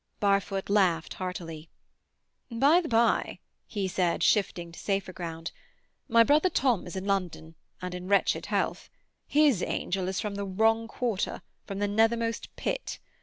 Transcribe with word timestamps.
Barfoot 0.19 0.67
laughed 0.67 1.13
heartily. 1.13 1.69
"By 2.49 2.81
the 2.81 2.87
bye," 2.87 3.37
he 3.67 3.87
said, 3.87 4.23
shifting 4.23 4.71
to 4.71 4.79
safer 4.79 5.13
ground, 5.13 5.51
"my 6.07 6.23
brother 6.23 6.49
Tom 6.49 6.87
is 6.87 6.95
in 6.95 7.05
London, 7.05 7.53
and 7.83 7.93
in 7.93 8.07
wretched 8.07 8.47
health. 8.47 8.89
His 9.27 9.61
angel 9.61 10.07
is 10.07 10.19
from 10.19 10.33
the 10.33 10.45
wrong 10.47 10.87
quarter, 10.87 11.43
from 11.67 11.77
the 11.77 11.87
nethermost 11.87 12.47
pit. 12.55 12.97